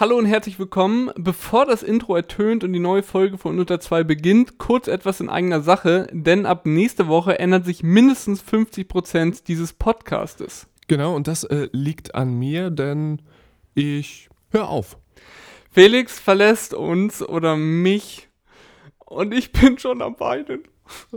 [0.00, 1.10] Hallo und herzlich willkommen.
[1.16, 5.28] Bevor das Intro ertönt und die neue Folge von Unter 2 beginnt, kurz etwas in
[5.28, 10.68] eigener Sache, denn ab nächste Woche ändert sich mindestens 50% dieses Podcastes.
[10.86, 13.22] Genau, und das äh, liegt an mir, denn
[13.74, 14.98] ich höre auf.
[15.72, 18.28] Felix verlässt uns oder mich
[19.00, 20.62] und ich bin schon am Weinen.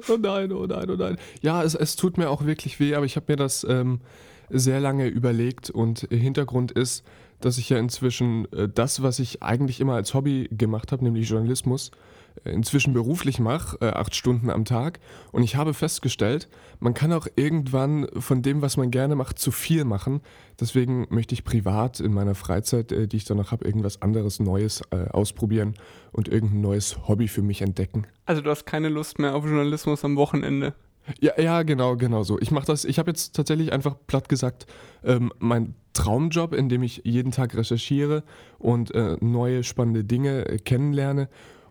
[0.09, 1.17] Oh nein, oh nein, oh nein.
[1.41, 4.01] Ja, es, es tut mir auch wirklich weh, aber ich habe mir das ähm,
[4.49, 7.05] sehr lange überlegt und Hintergrund ist,
[7.41, 11.29] dass ich ja inzwischen äh, das, was ich eigentlich immer als Hobby gemacht habe, nämlich
[11.29, 11.91] Journalismus,
[12.43, 14.99] äh, inzwischen beruflich mache, äh, acht Stunden am Tag.
[15.31, 16.47] Und ich habe festgestellt,
[16.79, 20.21] man kann auch irgendwann von dem, was man gerne macht, zu viel machen.
[20.59, 24.81] Deswegen möchte ich privat in meiner Freizeit, die ich dann noch habe, irgendwas anderes Neues
[24.91, 25.73] ausprobieren
[26.11, 28.05] und irgendein neues Hobby für mich entdecken.
[28.25, 30.75] Also du hast keine Lust mehr auf Journalismus am Wochenende?
[31.19, 32.39] Ja, ja, genau, genau so.
[32.39, 34.65] Ich mache das, ich habe jetzt tatsächlich einfach platt gesagt,
[35.03, 38.23] ähm, mein Traumjob, in dem ich jeden Tag recherchiere
[38.59, 41.27] und äh, neue spannende Dinge äh, kennenlerne.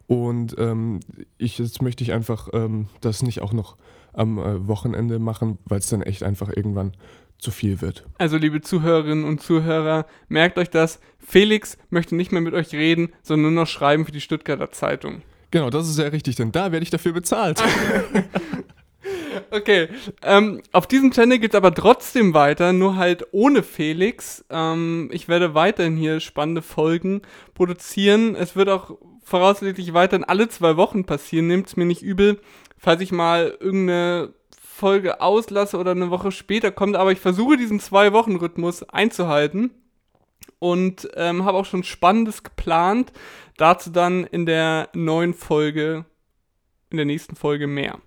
[0.07, 1.01] Und ähm,
[1.39, 3.77] ich, jetzt möchte ich einfach ähm, das nicht auch noch
[4.13, 6.93] am äh, Wochenende machen, weil es dann echt einfach irgendwann
[7.39, 8.05] zu viel wird.
[8.19, 13.11] Also liebe Zuhörerinnen und Zuhörer, merkt euch das, Felix möchte nicht mehr mit euch reden,
[13.23, 15.23] sondern nur noch schreiben für die Stuttgarter Zeitung.
[15.51, 17.63] Genau, das ist sehr richtig, denn da werde ich dafür bezahlt.
[19.51, 19.89] Okay,
[20.23, 24.45] ähm, auf diesem Channel geht es aber trotzdem weiter, nur halt ohne Felix.
[24.51, 27.23] Ähm, ich werde weiterhin hier spannende Folgen
[27.55, 28.35] produzieren.
[28.35, 31.47] Es wird auch voraussichtlich weiterhin alle zwei Wochen passieren.
[31.47, 32.41] Nehmt es mir nicht übel,
[32.77, 36.97] falls ich mal irgendeine Folge auslasse oder eine Woche später kommt.
[36.97, 39.71] Aber ich versuche diesen Zwei-Wochen-Rhythmus einzuhalten
[40.59, 43.13] und ähm, habe auch schon Spannendes geplant.
[43.57, 46.05] Dazu dann in der neuen Folge,
[46.91, 48.01] in der nächsten Folge mehr.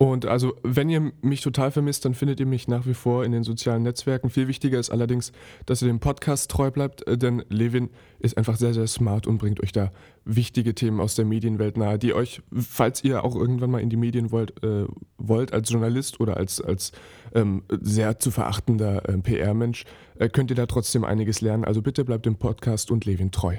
[0.00, 3.32] Und also, wenn ihr mich total vermisst, dann findet ihr mich nach wie vor in
[3.32, 4.30] den sozialen Netzwerken.
[4.30, 5.32] Viel wichtiger ist allerdings,
[5.66, 7.90] dass ihr dem Podcast treu bleibt, äh, denn Levin
[8.20, 9.90] ist einfach sehr, sehr smart und bringt euch da
[10.24, 13.96] wichtige Themen aus der Medienwelt nahe, die euch, falls ihr auch irgendwann mal in die
[13.96, 16.92] Medien wollt, äh, wollt als Journalist oder als, als
[17.34, 19.84] ähm, sehr zu verachtender äh, PR-Mensch,
[20.20, 21.64] äh, könnt ihr da trotzdem einiges lernen.
[21.64, 23.56] Also bitte bleibt dem Podcast und Levin treu.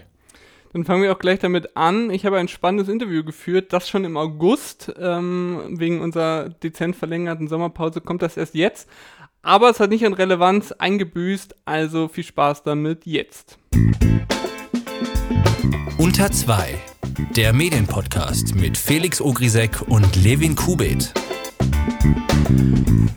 [0.73, 2.11] Dann fangen wir auch gleich damit an.
[2.11, 4.93] Ich habe ein spannendes Interview geführt, das schon im August.
[4.99, 8.87] Ähm, wegen unserer dezent verlängerten Sommerpause kommt das erst jetzt.
[9.41, 13.57] Aber es hat nicht an Relevanz eingebüßt, also viel Spaß damit jetzt.
[15.97, 16.75] Unter 2.
[17.35, 21.13] Der Medienpodcast mit Felix Ogrisek und Levin Kubit.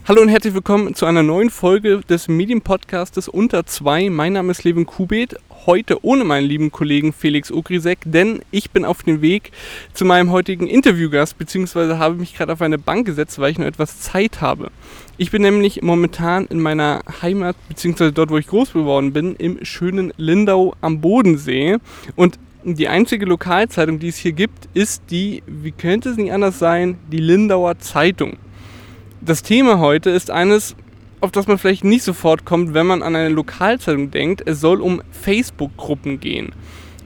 [0.07, 4.11] Hallo und herzlich willkommen zu einer neuen Folge des Medienpodcastes Unter 2.
[4.11, 8.85] Mein Name ist Levin Kubit heute ohne meinen lieben Kollegen Felix Ogrisek, denn ich bin
[8.85, 9.53] auf dem Weg
[9.95, 13.67] zu meinem heutigen Interviewgast, beziehungsweise habe mich gerade auf eine Bank gesetzt, weil ich noch
[13.67, 14.71] etwas Zeit habe.
[15.17, 19.65] Ich bin nämlich momentan in meiner Heimat, beziehungsweise dort, wo ich groß geworden bin, im
[19.65, 21.79] schönen Lindau am Bodensee
[22.17, 26.59] und die einzige Lokalzeitung, die es hier gibt, ist die, wie könnte es nicht anders
[26.59, 28.37] sein, die Lindauer Zeitung.
[29.25, 30.75] Das Thema heute ist eines,
[31.21, 34.43] auf das man vielleicht nicht sofort kommt, wenn man an eine Lokalzeitung denkt.
[34.47, 36.53] Es soll um Facebook-Gruppen gehen.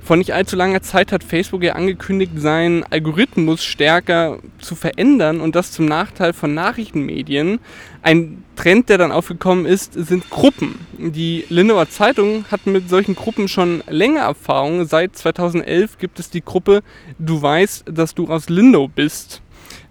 [0.03, 5.55] Vor nicht allzu langer Zeit hat Facebook ja angekündigt, seinen Algorithmus stärker zu verändern und
[5.57, 7.59] das zum Nachteil von Nachrichtenmedien.
[8.01, 10.87] Ein Trend, der dann aufgekommen ist, sind Gruppen.
[10.97, 14.87] Die Lindauer Zeitung hat mit solchen Gruppen schon länger Erfahrung.
[14.87, 16.83] Seit 2011 gibt es die Gruppe
[17.19, 19.43] Du weißt, dass du aus Lindau bist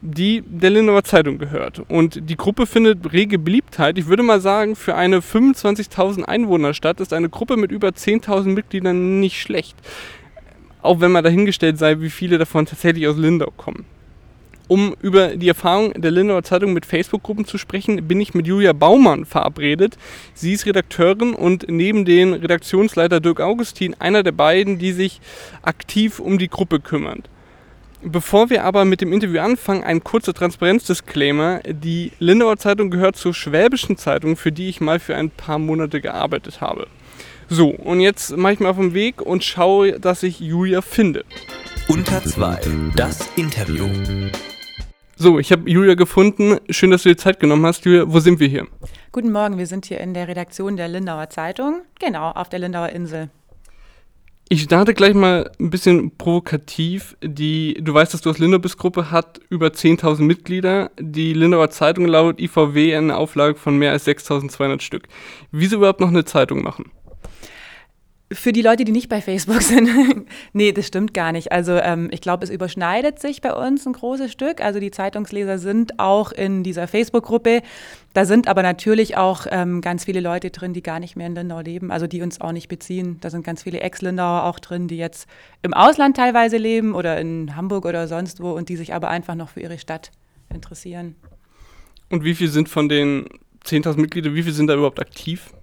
[0.05, 1.81] die der Lindauer Zeitung gehört.
[1.87, 3.97] Und die Gruppe findet rege Beliebtheit.
[3.97, 9.19] Ich würde mal sagen, für eine 25.000 Einwohnerstadt ist eine Gruppe mit über 10.000 Mitgliedern
[9.19, 9.75] nicht schlecht.
[10.81, 13.85] Auch wenn mal dahingestellt sei, wie viele davon tatsächlich aus Lindau kommen.
[14.67, 18.73] Um über die Erfahrung der Lindauer Zeitung mit Facebook-Gruppen zu sprechen, bin ich mit Julia
[18.73, 19.97] Baumann verabredet.
[20.33, 25.21] Sie ist Redakteurin und neben den Redaktionsleiter Dirk Augustin einer der beiden, die sich
[25.61, 27.23] aktiv um die Gruppe kümmern.
[28.07, 31.61] Bevor wir aber mit dem Interview anfangen, ein kurzer Transparenzdisclaimer.
[31.65, 36.01] Die Lindauer Zeitung gehört zur Schwäbischen Zeitung, für die ich mal für ein paar Monate
[36.01, 36.85] gearbeitet habe.
[37.49, 41.25] So, und jetzt mache ich mal auf den Weg und schaue, dass ich Julia finde.
[41.87, 42.59] Unter 2,
[42.95, 43.89] das Interview.
[45.15, 46.59] So, ich habe Julia gefunden.
[46.69, 47.85] Schön, dass du dir Zeit genommen hast.
[47.85, 48.67] Julia, wo sind wir hier?
[49.13, 52.89] Guten Morgen, wir sind hier in der Redaktion der Lindauer Zeitung, genau, auf der Lindauer
[52.89, 53.31] Insel.
[54.47, 57.17] Ich starte gleich mal ein bisschen provokativ.
[57.23, 60.91] Die, du weißt, dass du aus Lindau-Gruppe hat über 10.000 Mitglieder.
[60.99, 65.07] Die Lindauer Zeitung laut IVW eine Auflage von mehr als 6.200 Stück.
[65.51, 66.91] Wieso überhaupt noch eine Zeitung machen?
[68.35, 69.89] Für die Leute, die nicht bei Facebook sind.
[70.53, 71.51] nee, das stimmt gar nicht.
[71.51, 74.61] Also ähm, ich glaube, es überschneidet sich bei uns ein großes Stück.
[74.61, 77.61] Also die Zeitungsleser sind auch in dieser Facebook-Gruppe.
[78.13, 81.35] Da sind aber natürlich auch ähm, ganz viele Leute drin, die gar nicht mehr in
[81.35, 83.17] Lindau leben, also die uns auch nicht beziehen.
[83.21, 85.27] Da sind ganz viele Ex-Lindauer auch drin, die jetzt
[85.61, 89.35] im Ausland teilweise leben oder in Hamburg oder sonst wo und die sich aber einfach
[89.35, 90.11] noch für ihre Stadt
[90.53, 91.15] interessieren.
[92.09, 93.27] Und wie viel sind von den
[93.65, 95.53] 10.000 Mitgliedern, wie viel sind da überhaupt aktiv?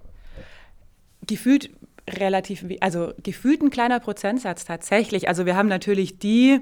[1.26, 1.70] Gefühlt
[2.08, 5.28] relativ, also gefühlt ein kleiner Prozentsatz tatsächlich.
[5.28, 6.60] Also wir haben natürlich die,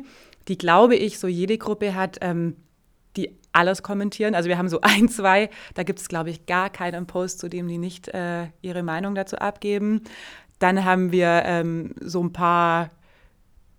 [0.49, 2.57] die glaube ich, so jede Gruppe hat, ähm,
[3.17, 4.35] die alles kommentieren.
[4.35, 7.49] Also wir haben so ein, zwei, da gibt es, glaube ich, gar keinen Post, zu
[7.49, 10.03] dem die nicht äh, ihre Meinung dazu abgeben.
[10.59, 12.91] Dann haben wir ähm, so ein paar,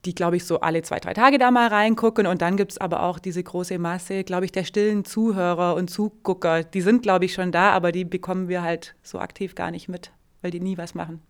[0.05, 2.25] die, glaube ich, so alle zwei, drei Tage da mal reingucken.
[2.25, 5.89] Und dann gibt es aber auch diese große Masse, glaube ich, der stillen Zuhörer und
[5.89, 6.63] Zugucker.
[6.63, 9.89] Die sind, glaube ich, schon da, aber die bekommen wir halt so aktiv gar nicht
[9.89, 10.11] mit,
[10.41, 11.21] weil die nie was machen.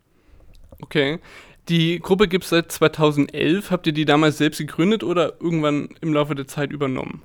[0.82, 1.20] Okay.
[1.70, 3.72] Die Gruppe gibt es seit 2011.
[3.72, 7.22] Habt ihr die damals selbst gegründet oder irgendwann im Laufe der Zeit übernommen?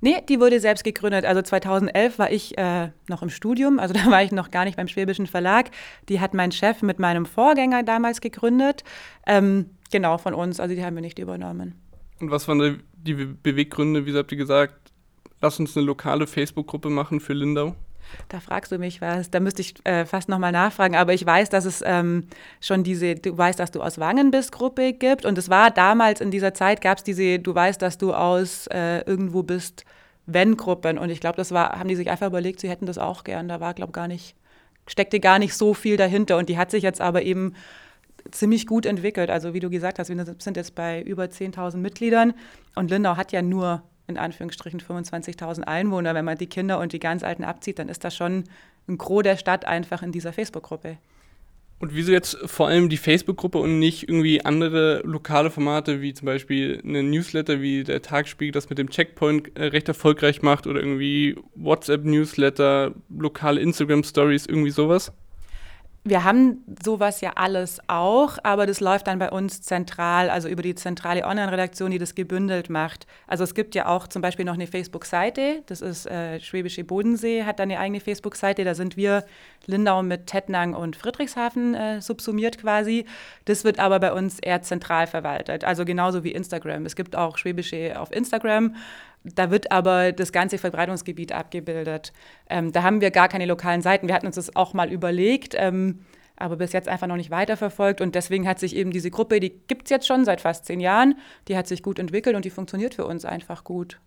[0.00, 1.24] Nee, die wurde selbst gegründet.
[1.24, 4.76] Also 2011 war ich äh, noch im Studium, also da war ich noch gar nicht
[4.76, 5.70] beim Schwäbischen Verlag.
[6.08, 8.84] Die hat mein Chef mit meinem Vorgänger damals gegründet.
[9.26, 11.74] Ähm, genau, von uns, also die haben wir nicht übernommen.
[12.20, 14.06] Und was waren die Beweggründe?
[14.06, 14.92] Wie habt ihr gesagt,
[15.40, 17.74] lass uns eine lokale Facebook-Gruppe machen für Lindau?
[18.28, 19.30] Da fragst du mich was.
[19.30, 20.96] Da müsste ich äh, fast nochmal nachfragen.
[20.96, 22.26] Aber ich weiß, dass es ähm,
[22.60, 25.24] schon diese Du weißt, dass du aus Wangen bist Gruppe gibt.
[25.24, 28.66] Und es war damals in dieser Zeit, gab es diese Du weißt, dass du aus
[28.68, 29.84] äh, irgendwo bist
[30.26, 30.98] Wenn-Gruppen.
[30.98, 33.48] Und ich glaube, das war, haben die sich einfach überlegt, sie hätten das auch gern.
[33.48, 34.34] Da war, glaube gar nicht,
[34.86, 36.36] steckte gar nicht so viel dahinter.
[36.36, 37.54] Und die hat sich jetzt aber eben
[38.30, 39.30] ziemlich gut entwickelt.
[39.30, 42.34] Also wie du gesagt hast, wir sind jetzt bei über 10.000 Mitgliedern.
[42.74, 46.14] Und Lindau hat ja nur in Anführungsstrichen 25.000 Einwohner.
[46.14, 48.44] Wenn man die Kinder und die ganz Alten abzieht, dann ist das schon
[48.88, 50.98] ein Gros der Stadt einfach in dieser Facebook-Gruppe.
[51.78, 56.24] Und wieso jetzt vor allem die Facebook-Gruppe und nicht irgendwie andere lokale Formate, wie zum
[56.24, 60.80] Beispiel eine Newsletter wie der Tagspiegel, das mit dem Checkpoint äh, recht erfolgreich macht oder
[60.80, 65.12] irgendwie WhatsApp-Newsletter, lokale Instagram-Stories, irgendwie sowas?
[66.08, 70.62] Wir haben sowas ja alles auch, aber das läuft dann bei uns zentral, also über
[70.62, 73.08] die zentrale Online-Redaktion, die das gebündelt macht.
[73.26, 77.42] Also es gibt ja auch zum Beispiel noch eine Facebook-Seite, das ist äh, Schwäbische Bodensee,
[77.42, 79.24] hat da eine eigene Facebook-Seite, da sind wir
[79.66, 83.04] Lindau mit Tettnang und Friedrichshafen äh, subsumiert quasi.
[83.46, 86.86] Das wird aber bei uns eher zentral verwaltet, also genauso wie Instagram.
[86.86, 88.76] Es gibt auch Schwäbische auf Instagram
[89.34, 92.12] da wird aber das ganze Verbreitungsgebiet abgebildet.
[92.48, 94.08] Ähm, da haben wir gar keine lokalen Seiten.
[94.08, 96.00] Wir hatten uns das auch mal überlegt, ähm,
[96.36, 98.00] aber bis jetzt einfach noch nicht weiterverfolgt.
[98.00, 100.80] Und deswegen hat sich eben diese Gruppe, die gibt es jetzt schon seit fast zehn
[100.80, 101.16] Jahren,
[101.48, 103.98] die hat sich gut entwickelt und die funktioniert für uns einfach gut.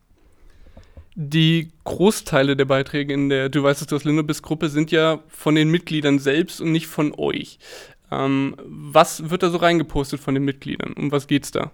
[1.16, 4.92] Die Großteile der Beiträge in der Du weißt, dass du aus Lindau bist Gruppe sind
[4.92, 7.60] ja von den Mitgliedern selbst und nicht von euch.
[8.12, 10.94] Ähm, was wird da so reingepostet von den Mitgliedern?
[10.94, 11.72] Um was geht es da?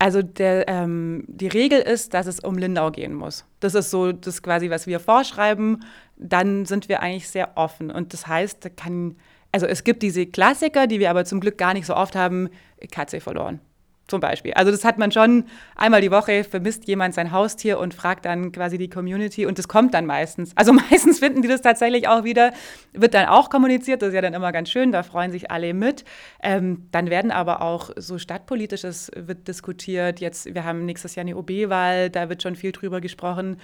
[0.00, 3.44] Also der, ähm, die Regel ist, dass es um Lindau gehen muss.
[3.60, 5.84] Das ist so das quasi, was wir vorschreiben.
[6.16, 7.90] Dann sind wir eigentlich sehr offen.
[7.90, 9.16] Und das heißt, kann,
[9.52, 12.48] also es gibt diese Klassiker, die wir aber zum Glück gar nicht so oft haben,
[12.90, 13.60] Katze verloren
[14.10, 14.52] zum Beispiel.
[14.54, 15.44] Also das hat man schon
[15.76, 19.68] einmal die Woche, vermisst jemand sein Haustier und fragt dann quasi die Community und das
[19.68, 20.52] kommt dann meistens.
[20.56, 22.52] Also meistens finden die das tatsächlich auch wieder,
[22.92, 25.72] wird dann auch kommuniziert, das ist ja dann immer ganz schön, da freuen sich alle
[25.72, 26.04] mit.
[26.42, 30.20] Ähm, dann werden aber auch so stadtpolitisches wird diskutiert.
[30.20, 33.56] Jetzt, wir haben nächstes Jahr eine OB-Wahl, da wird schon viel drüber gesprochen.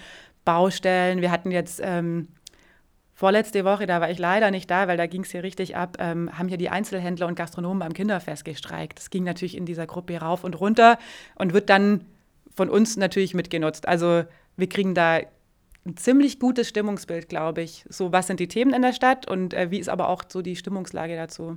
[0.44, 2.28] Baustellen, wir hatten jetzt ähm,
[3.18, 5.96] Vorletzte Woche, da war ich leider nicht da, weil da ging es hier richtig ab,
[6.00, 8.98] ähm, haben hier die Einzelhändler und Gastronomen beim Kinderfest gestreikt.
[8.98, 10.98] Das ging natürlich in dieser Gruppe rauf und runter
[11.34, 12.04] und wird dann
[12.54, 13.88] von uns natürlich mitgenutzt.
[13.88, 14.24] Also
[14.58, 15.20] wir kriegen da
[15.86, 17.86] ein ziemlich gutes Stimmungsbild, glaube ich.
[17.88, 20.42] So, was sind die Themen in der Stadt und äh, wie ist aber auch so
[20.42, 21.56] die Stimmungslage dazu?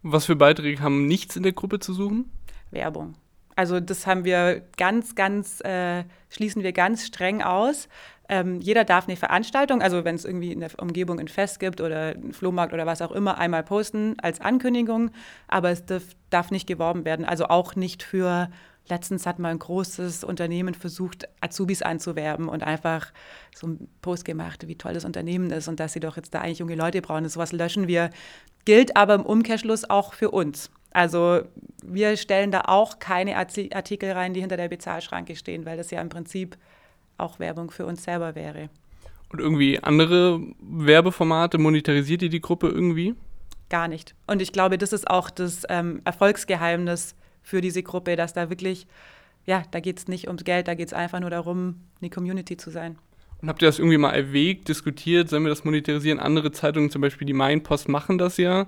[0.00, 2.30] Was für Beiträge haben nichts in der Gruppe zu suchen?
[2.70, 3.12] Werbung.
[3.56, 7.90] Also das haben wir ganz, ganz, äh, schließen wir ganz streng aus.
[8.32, 11.82] Ähm, jeder darf eine Veranstaltung, also wenn es irgendwie in der Umgebung ein Fest gibt
[11.82, 15.10] oder einen Flohmarkt oder was auch immer, einmal posten als Ankündigung,
[15.48, 17.26] aber es darf, darf nicht geworben werden.
[17.26, 18.48] Also auch nicht für,
[18.88, 23.12] letztens hat mal ein großes Unternehmen versucht, Azubis anzuwerben und einfach
[23.54, 26.40] so einen Post gemacht, wie toll das Unternehmen ist und dass sie doch jetzt da
[26.40, 27.24] eigentlich junge Leute brauchen.
[27.24, 28.08] Das sowas löschen wir.
[28.64, 30.70] Gilt aber im Umkehrschluss auch für uns.
[30.90, 31.42] Also
[31.84, 36.00] wir stellen da auch keine Artikel rein, die hinter der Bezahlschranke stehen, weil das ja
[36.00, 36.56] im Prinzip
[37.18, 38.68] auch Werbung für uns selber wäre.
[39.30, 43.14] Und irgendwie andere Werbeformate, monetarisiert ihr die Gruppe irgendwie?
[43.70, 44.14] Gar nicht.
[44.26, 48.86] Und ich glaube, das ist auch das ähm, Erfolgsgeheimnis für diese Gruppe, dass da wirklich,
[49.46, 52.58] ja, da geht es nicht ums Geld, da geht es einfach nur darum, eine Community
[52.58, 52.98] zu sein.
[53.40, 55.28] Und habt ihr das irgendwie mal erwägt, diskutiert?
[55.28, 56.20] Sollen wir das monetarisieren?
[56.20, 58.66] Andere Zeitungen, zum Beispiel die Mainpost, machen das ja.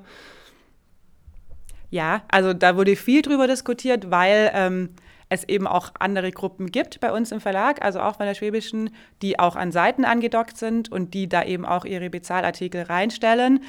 [1.90, 4.88] Ja, also da wurde viel drüber diskutiert, weil ähm,
[5.34, 8.90] es eben auch andere Gruppen gibt bei uns im Verlag, also auch bei der Schwäbischen,
[9.20, 13.60] die auch an Seiten angedockt sind und die da eben auch ihre Bezahlartikel reinstellen.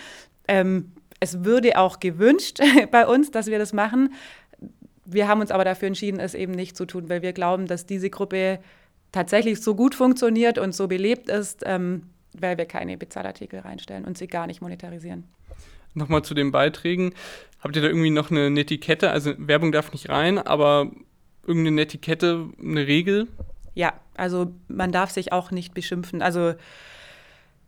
[0.47, 2.59] Ähm, es würde auch gewünscht
[2.91, 4.13] bei uns, dass wir das machen.
[5.05, 7.85] Wir haben uns aber dafür entschieden, es eben nicht zu tun, weil wir glauben, dass
[7.85, 8.59] diese Gruppe
[9.11, 12.03] tatsächlich so gut funktioniert und so belebt ist, ähm,
[12.39, 15.23] weil wir keine Bezahlartikel reinstellen und sie gar nicht monetarisieren.
[15.93, 17.13] Nochmal zu den Beiträgen.
[17.61, 19.11] Habt ihr da irgendwie noch eine Netiquette?
[19.11, 20.91] Also Werbung darf nicht rein, aber
[21.45, 23.27] irgendeine Netiquette, eine Regel?
[23.73, 26.21] Ja, also man darf sich auch nicht beschimpfen.
[26.21, 26.55] Also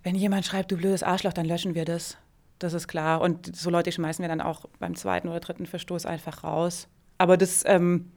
[0.03, 2.17] wenn jemand schreibt, du blödes Arschloch, dann löschen wir das.
[2.59, 3.21] Das ist klar.
[3.21, 6.87] Und so Leute schmeißen wir dann auch beim zweiten oder dritten Verstoß einfach raus.
[7.17, 8.11] Aber das ähm,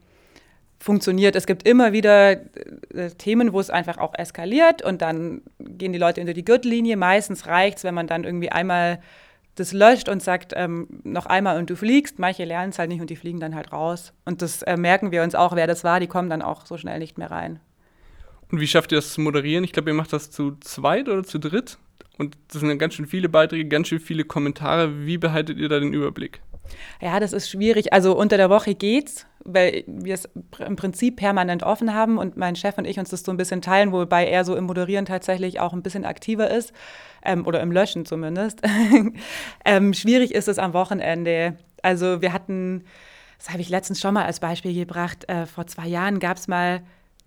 [0.79, 1.35] funktioniert.
[1.35, 2.31] Es gibt immer wieder
[2.93, 6.97] äh, Themen, wo es einfach auch eskaliert und dann gehen die Leute unter die Gürtellinie.
[6.97, 8.99] Meistens reicht es, wenn man dann irgendwie einmal
[9.61, 12.19] das löscht und sagt, ähm, noch einmal und du fliegst.
[12.19, 14.13] Manche lernen es halt nicht und die fliegen dann halt raus.
[14.25, 16.77] Und das äh, merken wir uns auch, wer das war, die kommen dann auch so
[16.77, 17.59] schnell nicht mehr rein.
[18.51, 19.63] Und wie schafft ihr das zu moderieren?
[19.63, 21.77] Ich glaube, ihr macht das zu zweit oder zu dritt.
[22.17, 25.05] Und das sind dann ganz schön viele Beiträge, ganz schön viele Kommentare.
[25.05, 26.41] Wie behaltet ihr da den Überblick?
[27.01, 27.93] Ja, das ist schwierig.
[27.93, 30.29] Also unter der Woche geht's, weil wir es
[30.59, 33.61] im Prinzip permanent offen haben und mein Chef und ich uns das so ein bisschen
[33.61, 36.73] teilen, wobei er so im Moderieren tatsächlich auch ein bisschen aktiver ist
[37.23, 38.61] ähm, oder im Löschen zumindest.
[39.65, 41.57] ähm, schwierig ist es am Wochenende.
[41.81, 42.83] Also wir hatten,
[43.37, 46.47] das habe ich letztens schon mal als Beispiel gebracht, äh, vor zwei Jahren gab es
[46.47, 46.81] mal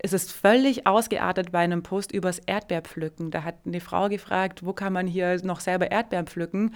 [0.05, 3.31] es ist völlig ausgeartet bei einem Post übers Erdbeerpflücken.
[3.31, 6.75] Da hat eine Frau gefragt, wo kann man hier noch selber Erdbeeren pflücken?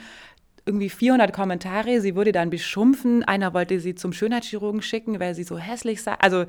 [0.68, 2.00] Irgendwie 400 Kommentare.
[2.00, 3.24] Sie wurde dann beschumpfen.
[3.24, 6.14] Einer wollte sie zum Schönheitschirurgen schicken, weil sie so hässlich sei.
[6.20, 6.44] Also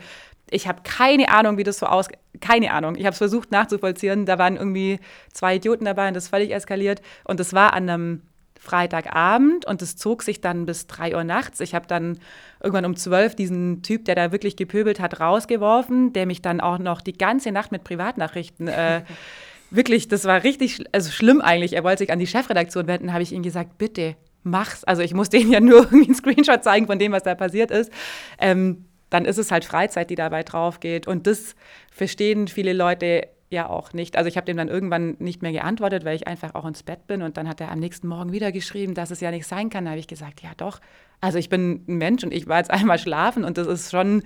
[0.51, 2.07] ich habe keine Ahnung, wie das so aus...
[2.41, 2.95] Keine Ahnung.
[2.95, 4.25] Ich habe es versucht nachzuvollziehen.
[4.25, 4.99] Da waren irgendwie
[5.33, 7.01] zwei Idioten dabei und das völlig eskaliert.
[7.23, 8.21] Und das war an einem
[8.59, 11.61] Freitagabend und es zog sich dann bis 3 Uhr nachts.
[11.61, 12.19] Ich habe dann
[12.61, 16.77] irgendwann um 12 diesen Typ, der da wirklich gepöbelt hat, rausgeworfen, der mich dann auch
[16.77, 19.03] noch die ganze Nacht mit Privatnachrichten äh,
[19.71, 21.73] wirklich, das war richtig also schlimm eigentlich.
[21.73, 24.83] Er wollte sich an die Chefredaktion wenden, habe ich ihm gesagt, bitte mach's.
[24.83, 27.71] Also ich muss denen ja nur irgendwie einen Screenshot zeigen von dem, was da passiert
[27.71, 27.91] ist.
[28.39, 31.07] Ähm, dann ist es halt Freizeit, die dabei drauf geht.
[31.07, 31.55] Und das
[31.91, 34.15] verstehen viele Leute ja auch nicht.
[34.15, 37.07] Also ich habe dem dann irgendwann nicht mehr geantwortet, weil ich einfach auch ins Bett
[37.07, 37.23] bin.
[37.23, 39.85] Und dann hat er am nächsten Morgen wieder geschrieben, dass es ja nicht sein kann.
[39.85, 40.79] Da habe ich gesagt, ja doch.
[41.21, 44.23] Also ich bin ein Mensch und ich war jetzt einmal schlafen und das ist schon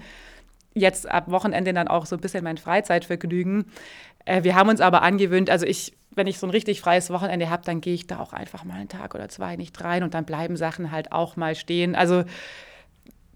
[0.76, 3.66] jetzt ab Wochenende dann auch so ein bisschen mein Freizeitvergnügen.
[4.26, 7.50] Äh, wir haben uns aber angewöhnt, also ich, wenn ich so ein richtig freies Wochenende
[7.50, 10.14] habe, dann gehe ich da auch einfach mal einen Tag oder zwei nicht rein und
[10.14, 11.96] dann bleiben Sachen halt auch mal stehen.
[11.96, 12.24] Also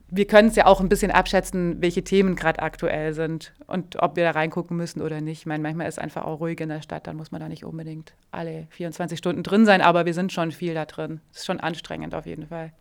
[0.10, 4.16] wir können es ja auch ein bisschen abschätzen, welche Themen gerade aktuell sind und ob
[4.16, 5.40] wir da reingucken müssen oder nicht.
[5.40, 7.50] Ich meine, manchmal ist es einfach auch ruhig in der Stadt, dann muss man da
[7.50, 11.20] nicht unbedingt alle 24 Stunden drin sein, aber wir sind schon viel da drin.
[11.32, 12.72] Das ist schon anstrengend auf jeden Fall.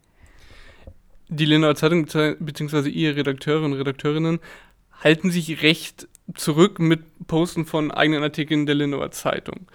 [1.28, 2.88] Die Lindauer Zeitung bzw.
[2.88, 4.38] ihr Redakteure und Redakteurinnen
[5.02, 9.66] halten sich recht zurück mit Posten von eigenen Artikeln der Lindauer Zeitung.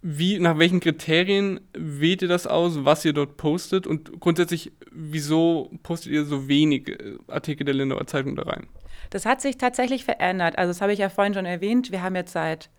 [0.00, 5.70] Wie, nach welchen Kriterien wählt ihr das aus, was ihr dort postet und grundsätzlich, wieso
[5.82, 8.68] postet ihr so wenig äh, Artikel der Lindauer Zeitung da rein?
[9.10, 10.56] Das hat sich tatsächlich verändert.
[10.58, 11.90] Also das habe ich ja vorhin schon erwähnt.
[11.90, 12.70] Wir haben jetzt seit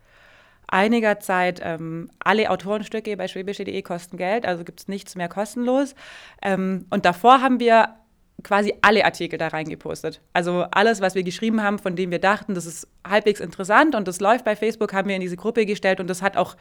[0.68, 5.94] einiger Zeit ähm, alle Autorenstücke bei schwäbische.de kosten Geld, also gibt es nichts mehr kostenlos.
[6.42, 7.96] Ähm, und davor haben wir
[8.42, 10.20] quasi alle Artikel da reingepostet.
[10.32, 14.06] Also alles, was wir geschrieben haben, von dem wir dachten, das ist halbwegs interessant und
[14.08, 16.56] das läuft bei Facebook, haben wir in diese Gruppe gestellt und das hat auch,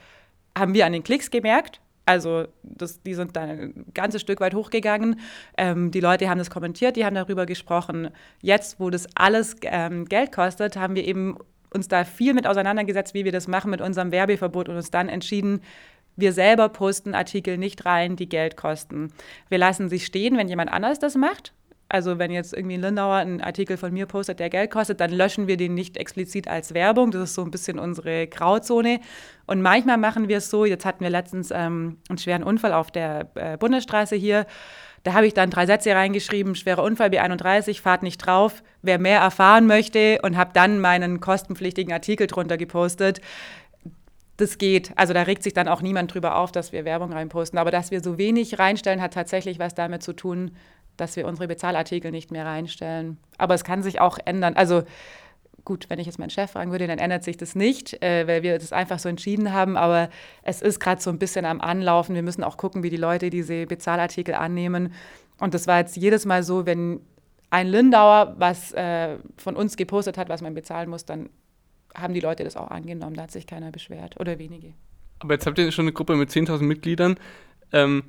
[0.57, 1.81] haben wir an den Klicks gemerkt.
[2.05, 5.19] Also das, die sind dann ein ganzes Stück weit hochgegangen.
[5.57, 8.09] Ähm, die Leute haben das kommentiert, die haben darüber gesprochen.
[8.41, 11.37] Jetzt, wo das alles ähm, Geld kostet, haben wir eben
[11.71, 15.07] uns da viel mit auseinandergesetzt, wie wir das machen mit unserem Werbeverbot und uns dann
[15.07, 15.61] entschieden,
[16.15, 19.13] wir selber posten Artikel nicht rein, die Geld kosten.
[19.47, 21.53] Wir lassen sie stehen, wenn jemand anders das macht.
[21.89, 25.09] Also wenn jetzt irgendwie ein Lindauer einen Artikel von mir postet, der Geld kostet, dann
[25.09, 27.09] löschen wir den nicht explizit als Werbung.
[27.09, 28.99] Das ist so ein bisschen unsere Grauzone.
[29.47, 32.91] Und manchmal machen wir es so, jetzt hatten wir letztens ähm, einen schweren Unfall auf
[32.91, 34.45] der äh, Bundesstraße hier.
[35.03, 39.21] Da habe ich dann drei Sätze reingeschrieben, schwerer Unfall B31, fahrt nicht drauf, wer mehr
[39.21, 43.21] erfahren möchte und habe dann meinen kostenpflichtigen Artikel drunter gepostet.
[44.37, 44.91] Das geht.
[44.95, 47.59] Also da regt sich dann auch niemand drüber auf, dass wir Werbung reinposten.
[47.59, 50.51] Aber dass wir so wenig reinstellen, hat tatsächlich was damit zu tun,
[50.99, 53.17] dass wir unsere Bezahlartikel nicht mehr reinstellen.
[53.37, 54.55] Aber es kann sich auch ändern.
[54.55, 54.83] Also
[55.65, 58.43] gut, wenn ich jetzt meinen Chef fragen würde, dann ändert sich das nicht, äh, weil
[58.43, 59.77] wir das einfach so entschieden haben.
[59.77, 60.09] Aber
[60.43, 62.15] es ist gerade so ein bisschen am Anlaufen.
[62.15, 64.93] Wir müssen auch gucken, wie die Leute diese Bezahlartikel annehmen.
[65.39, 67.01] Und das war jetzt jedes Mal so, wenn
[67.49, 71.29] ein Lindauer was äh, von uns gepostet hat, was man bezahlen muss, dann
[71.95, 73.15] haben die Leute das auch angenommen.
[73.15, 74.73] Da hat sich keiner beschwert oder wenige.
[75.19, 77.17] Aber jetzt habt ihr schon eine Gruppe mit 10.000 Mitgliedern.
[77.71, 78.03] Ähm,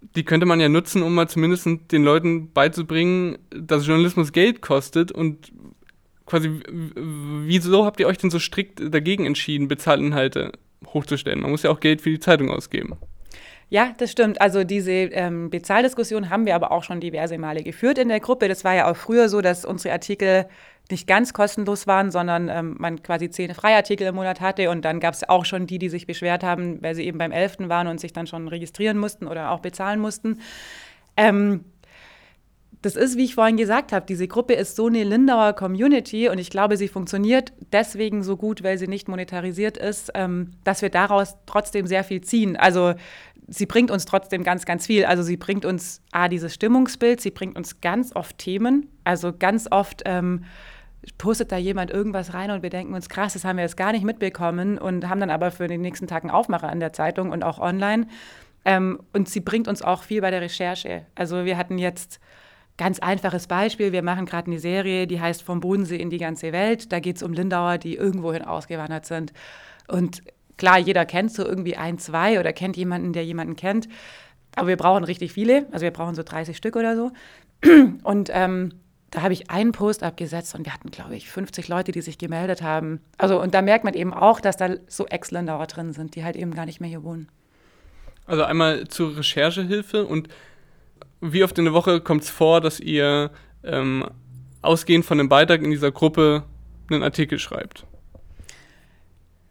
[0.00, 5.12] die könnte man ja nutzen, um mal zumindest den Leuten beizubringen, dass Journalismus Geld kostet
[5.12, 5.52] und
[6.26, 6.50] quasi,
[6.94, 10.52] wieso habt ihr euch denn so strikt dagegen entschieden, bezahlte Inhalte
[10.86, 11.40] hochzustellen?
[11.40, 12.96] Man muss ja auch Geld für die Zeitung ausgeben.
[13.68, 14.40] Ja, das stimmt.
[14.40, 18.48] Also diese ähm, Bezahldiskussion haben wir aber auch schon diverse Male geführt in der Gruppe.
[18.48, 20.46] Das war ja auch früher so, dass unsere Artikel
[20.90, 24.70] nicht ganz kostenlos waren, sondern ähm, man quasi zehn Freiartikel im Monat hatte.
[24.70, 27.32] Und dann gab es auch schon die, die sich beschwert haben, weil sie eben beim
[27.32, 27.68] 11.
[27.68, 30.40] waren und sich dann schon registrieren mussten oder auch bezahlen mussten.
[31.16, 31.64] Ähm,
[32.82, 36.38] das ist, wie ich vorhin gesagt habe, diese Gruppe ist so eine Lindauer Community und
[36.38, 40.88] ich glaube, sie funktioniert deswegen so gut, weil sie nicht monetarisiert ist, ähm, dass wir
[40.88, 42.56] daraus trotzdem sehr viel ziehen.
[42.56, 42.94] Also
[43.48, 45.04] sie bringt uns trotzdem ganz, ganz viel.
[45.04, 48.88] Also sie bringt uns A, dieses Stimmungsbild, sie bringt uns ganz oft Themen.
[49.04, 50.44] Also ganz oft ähm,
[51.18, 53.92] postet da jemand irgendwas rein und wir denken uns, krass, das haben wir jetzt gar
[53.92, 57.30] nicht mitbekommen und haben dann aber für den nächsten Tag einen Aufmacher an der Zeitung
[57.30, 58.06] und auch online.
[58.64, 61.06] Ähm, und sie bringt uns auch viel bei der Recherche.
[61.14, 62.20] Also wir hatten jetzt
[62.76, 66.52] ganz einfaches Beispiel, wir machen gerade eine Serie, die heißt Vom Bodensee in die ganze
[66.52, 66.92] Welt.
[66.92, 69.32] Da geht es um Lindauer, die irgendwohin ausgewandert sind.
[69.88, 70.22] Und
[70.56, 73.88] klar, jeder kennt so irgendwie ein, zwei oder kennt jemanden, der jemanden kennt.
[74.56, 75.66] Aber wir brauchen richtig viele.
[75.72, 77.10] Also wir brauchen so 30 Stück oder so.
[78.02, 78.72] Und ähm,
[79.10, 82.16] da habe ich einen Post abgesetzt und wir hatten, glaube ich, 50 Leute, die sich
[82.16, 83.00] gemeldet haben.
[83.18, 86.36] Also, und da merkt man eben auch, dass da so Ex-Lindauer drin sind, die halt
[86.36, 87.28] eben gar nicht mehr hier wohnen.
[88.26, 90.28] Also einmal zur Recherchehilfe und
[91.20, 93.30] wie oft in der Woche kommt es vor, dass ihr
[93.64, 94.08] ähm,
[94.62, 96.44] ausgehend von dem Beitrag in dieser Gruppe
[96.88, 97.86] einen Artikel schreibt?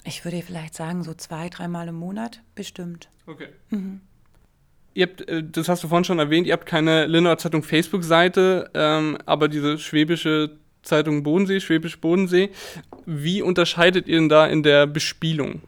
[0.06, 3.10] Ich würde vielleicht sagen, so zwei, dreimal im Monat bestimmt.
[3.28, 3.50] Okay.
[3.70, 4.02] Mhm
[5.00, 8.70] ihr habt, äh, das hast du vorhin schon erwähnt, ihr habt keine Lindauer Zeitung Facebook-Seite,
[8.74, 12.50] ähm, aber diese schwäbische Zeitung Bodensee, Schwäbisch Bodensee.
[13.06, 15.62] Wie unterscheidet ihr denn da in der Bespielung?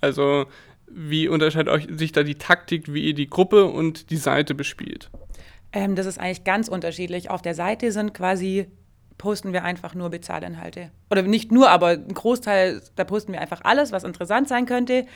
[0.00, 0.46] Also,
[0.88, 5.10] wie unterscheidet euch, sich da die Taktik, wie ihr die Gruppe und die Seite bespielt?
[5.72, 7.30] Ähm, das ist eigentlich ganz unterschiedlich.
[7.30, 8.66] Auf der Seite sind quasi
[9.18, 10.90] posten wir einfach nur Bezahlinhalte.
[11.10, 15.06] Oder nicht nur, aber ein Großteil, da posten wir einfach alles, was interessant sein könnte.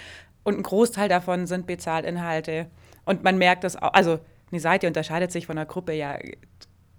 [0.42, 2.66] Und ein Großteil davon sind Bezahlinhalte.
[3.10, 4.20] Und man merkt das auch, also
[4.52, 6.16] eine Seite unterscheidet sich von einer Gruppe ja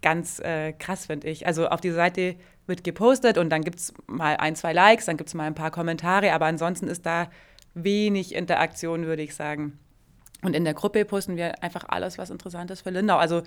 [0.02, 1.48] ganz äh, krass, finde ich.
[1.48, 2.36] Also auf dieser Seite
[2.68, 5.56] wird gepostet und dann gibt es mal ein, zwei Likes, dann gibt es mal ein
[5.56, 7.30] paar Kommentare, aber ansonsten ist da
[7.76, 9.80] wenig Interaktion, würde ich sagen.
[10.42, 13.16] Und in der Gruppe posten wir einfach alles, was interessant ist für Lindau.
[13.16, 13.44] Also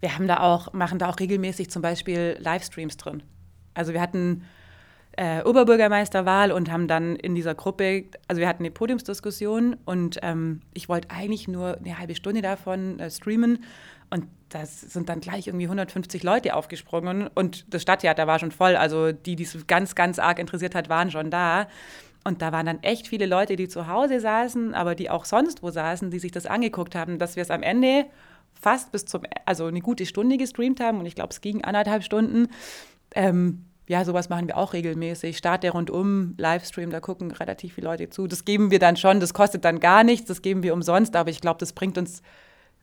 [0.00, 3.22] wir haben da auch, machen da auch regelmäßig zum Beispiel Livestreams drin.
[3.72, 4.44] Also wir hatten
[5.16, 10.60] äh, Oberbürgermeisterwahl und haben dann in dieser Gruppe, also wir hatten eine Podiumsdiskussion und ähm,
[10.74, 13.64] ich wollte eigentlich nur eine halbe Stunde davon äh, streamen
[14.10, 18.76] und das sind dann gleich irgendwie 150 Leute aufgesprungen und das Stadttheater war schon voll,
[18.76, 21.68] also die, die es ganz, ganz arg interessiert hat, waren schon da.
[22.24, 25.62] Und da waren dann echt viele Leute, die zu Hause saßen, aber die auch sonst
[25.64, 28.06] wo saßen, die sich das angeguckt haben, dass wir es am Ende
[28.52, 32.04] fast bis zum, also eine gute Stunde gestreamt haben und ich glaube, es ging anderthalb
[32.04, 32.48] Stunden.
[33.14, 35.36] Ähm, ja, sowas machen wir auch regelmäßig.
[35.36, 38.26] Start der rundum, Livestream, da gucken relativ viele Leute zu.
[38.26, 41.30] Das geben wir dann schon, das kostet dann gar nichts, das geben wir umsonst, aber
[41.30, 42.22] ich glaube, das bringt uns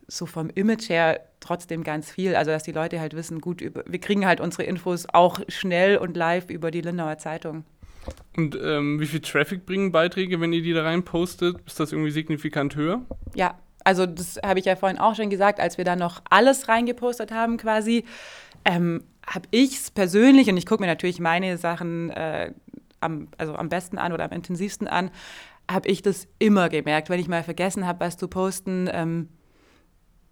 [0.06, 2.34] so vom Image her trotzdem ganz viel.
[2.34, 6.16] Also, dass die Leute halt wissen, gut, wir kriegen halt unsere Infos auch schnell und
[6.16, 7.64] live über die Lindauer Zeitung.
[8.36, 11.56] Und ähm, wie viel Traffic bringen Beiträge, wenn ihr die da rein postet?
[11.66, 13.02] Ist das irgendwie signifikant höher?
[13.34, 16.68] Ja, also das habe ich ja vorhin auch schon gesagt, als wir da noch alles
[16.68, 18.04] reingepostet haben quasi.
[18.64, 22.52] Ähm, habe ich es persönlich, und ich gucke mir natürlich meine Sachen äh,
[23.00, 25.10] am, also am besten an oder am intensivsten an,
[25.70, 29.28] habe ich das immer gemerkt, wenn ich mal vergessen habe, was zu posten, ähm,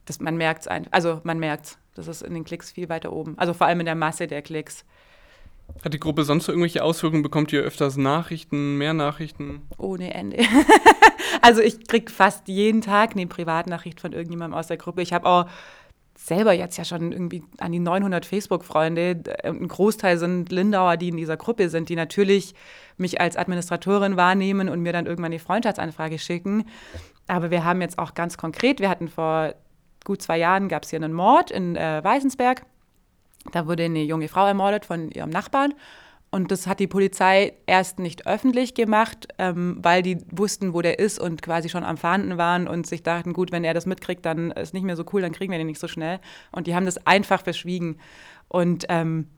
[0.04, 0.92] dass man merkt es einfach.
[0.92, 1.78] Also man merkt es.
[1.94, 3.36] Das ist in den Klicks viel weiter oben.
[3.38, 4.84] Also vor allem in der Masse der Klicks.
[5.84, 7.22] Hat die Gruppe sonst irgendwelche Auswirkungen?
[7.22, 9.62] Bekommt ihr öfters Nachrichten, mehr Nachrichten?
[9.76, 10.38] Ohne Ende.
[11.42, 15.02] also ich kriege fast jeden Tag eine Privatnachricht von irgendjemandem aus der Gruppe.
[15.02, 15.46] Ich habe auch
[16.18, 19.22] selber jetzt ja schon irgendwie an die 900 Facebook-Freunde.
[19.44, 22.54] Ein Großteil sind Lindauer, die in dieser Gruppe sind, die natürlich
[22.96, 26.64] mich als Administratorin wahrnehmen und mir dann irgendwann die Freundschaftsanfrage schicken.
[27.28, 29.54] Aber wir haben jetzt auch ganz konkret, wir hatten vor
[30.04, 32.64] gut zwei Jahren, gab es hier einen Mord in äh, Weißensberg.
[33.52, 35.72] Da wurde eine junge Frau ermordet von ihrem Nachbarn.
[36.30, 40.98] Und das hat die Polizei erst nicht öffentlich gemacht, ähm, weil die wussten, wo der
[40.98, 44.26] ist und quasi schon am Fahnden waren und sich dachten, gut, wenn er das mitkriegt,
[44.26, 46.20] dann ist nicht mehr so cool, dann kriegen wir den nicht so schnell.
[46.52, 47.96] Und die haben das einfach verschwiegen.
[48.48, 49.28] Und ähm,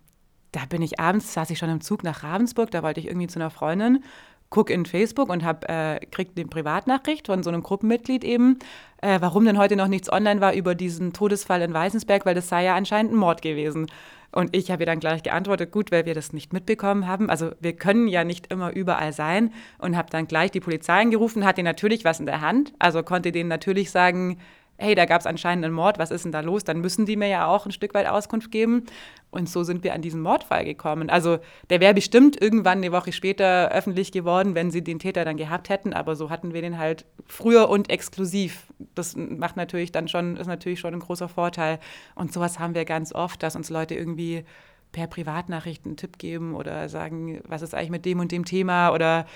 [0.50, 3.28] da bin ich abends, saß ich schon im Zug nach Ravensburg, da wollte ich irgendwie
[3.28, 4.02] zu einer Freundin,
[4.50, 8.58] guck in Facebook und hab, äh, krieg eine Privatnachricht von so einem Gruppenmitglied eben,
[9.00, 12.48] äh, warum denn heute noch nichts online war über diesen Todesfall in Weißensberg, weil das
[12.48, 13.86] sei ja anscheinend ein Mord gewesen.
[14.32, 17.30] Und ich habe ihr dann gleich geantwortet, gut, weil wir das nicht mitbekommen haben.
[17.30, 21.44] Also wir können ja nicht immer überall sein und habe dann gleich die Polizei angerufen,
[21.44, 24.38] hatte natürlich was in der Hand, also konnte denen natürlich sagen,
[24.80, 26.64] hey, da gab es anscheinend einen Mord, was ist denn da los?
[26.64, 28.86] Dann müssen die mir ja auch ein Stück weit Auskunft geben.
[29.30, 31.10] Und so sind wir an diesen Mordfall gekommen.
[31.10, 31.38] Also
[31.68, 35.68] der wäre bestimmt irgendwann eine Woche später öffentlich geworden, wenn sie den Täter dann gehabt
[35.68, 35.92] hätten.
[35.92, 38.66] Aber so hatten wir den halt früher und exklusiv.
[38.94, 41.78] Das macht natürlich dann schon, ist natürlich schon ein großer Vorteil.
[42.14, 44.44] Und sowas haben wir ganz oft, dass uns Leute irgendwie
[44.92, 48.92] per Privatnachrichten einen Tipp geben oder sagen, was ist eigentlich mit dem und dem Thema
[48.92, 49.26] oder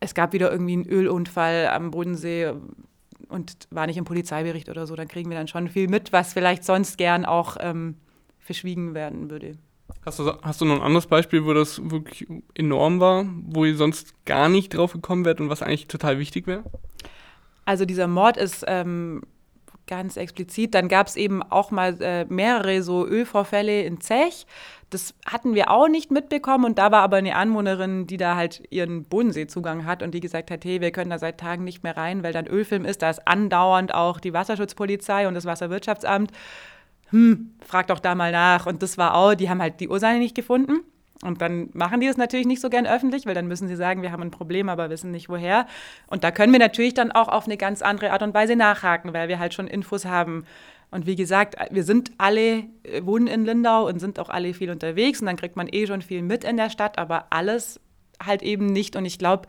[0.00, 2.52] es gab wieder irgendwie einen Ölunfall am Bodensee
[3.32, 6.32] und war nicht im Polizeibericht oder so, dann kriegen wir dann schon viel mit, was
[6.32, 7.96] vielleicht sonst gern auch ähm,
[8.38, 9.56] verschwiegen werden würde.
[10.04, 13.76] Hast du, hast du noch ein anderes Beispiel, wo das wirklich enorm war, wo ihr
[13.76, 16.64] sonst gar nicht drauf gekommen wärt und was eigentlich total wichtig wäre?
[17.64, 19.22] Also dieser Mord ist ähm,
[19.86, 20.74] ganz explizit.
[20.74, 24.46] Dann gab es eben auch mal äh, mehrere so Ölvorfälle in Zech.
[24.92, 28.62] Das hatten wir auch nicht mitbekommen und da war aber eine Anwohnerin, die da halt
[28.70, 31.96] ihren Bodenseezugang hat und die gesagt hat, hey, wir können da seit Tagen nicht mehr
[31.96, 33.02] rein, weil dann Ölfilm ist.
[33.02, 36.30] Da ist andauernd auch die Wasserschutzpolizei und das Wasserwirtschaftsamt.
[37.10, 38.66] Hm, frag doch da mal nach.
[38.66, 40.80] Und das war auch, die haben halt die Ursache nicht gefunden.
[41.22, 44.02] Und dann machen die das natürlich nicht so gern öffentlich, weil dann müssen sie sagen,
[44.02, 45.66] wir haben ein Problem, aber wissen nicht woher.
[46.08, 49.12] Und da können wir natürlich dann auch auf eine ganz andere Art und Weise nachhaken,
[49.12, 50.44] weil wir halt schon Infos haben.
[50.92, 54.70] Und wie gesagt, wir sind alle, äh, wohnen in Lindau und sind auch alle viel
[54.70, 57.80] unterwegs und dann kriegt man eh schon viel mit in der Stadt, aber alles
[58.22, 58.94] halt eben nicht.
[58.94, 59.48] Und ich glaube,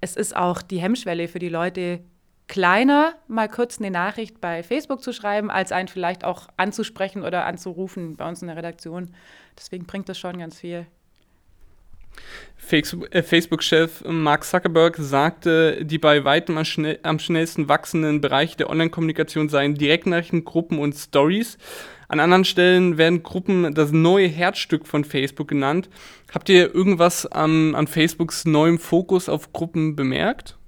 [0.00, 2.00] es ist auch die Hemmschwelle für die Leute
[2.46, 7.46] kleiner, mal kurz eine Nachricht bei Facebook zu schreiben, als einen vielleicht auch anzusprechen oder
[7.46, 9.14] anzurufen bei uns in der Redaktion.
[9.56, 10.86] Deswegen bringt das schon ganz viel.
[12.70, 18.70] Äh, Facebook-Chef Mark Zuckerberg sagte, die bei weitem am, schnell, am schnellsten wachsenden Bereiche der
[18.70, 21.58] Online-Kommunikation seien Direktnachrichten, Gruppen und Stories.
[22.08, 25.88] An anderen Stellen werden Gruppen das neue Herzstück von Facebook genannt.
[26.32, 30.58] Habt ihr irgendwas an, an Facebooks neuem Fokus auf Gruppen bemerkt?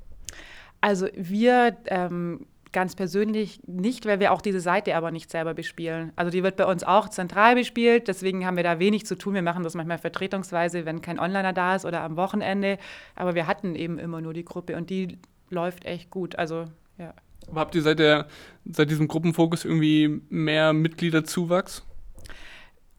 [0.80, 6.12] Also wir ähm, ganz persönlich nicht, weil wir auch diese Seite aber nicht selber bespielen.
[6.16, 9.32] Also die wird bei uns auch zentral bespielt, deswegen haben wir da wenig zu tun.
[9.32, 12.76] Wir machen das manchmal vertretungsweise, wenn kein Onliner da ist oder am Wochenende.
[13.14, 16.36] Aber wir hatten eben immer nur die Gruppe und die läuft echt gut.
[16.36, 16.66] Also
[16.98, 17.14] ja.
[17.48, 18.26] Aber habt ihr seit, der,
[18.64, 21.84] seit diesem Gruppenfokus irgendwie mehr Mitgliederzuwachs?